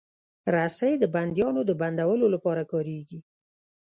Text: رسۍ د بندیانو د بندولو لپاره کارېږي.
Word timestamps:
رسۍ 0.55 0.93
د 0.99 1.03
بندیانو 1.15 1.61
د 1.65 1.71
بندولو 1.81 2.25
لپاره 2.35 2.63
کارېږي. 2.71 3.19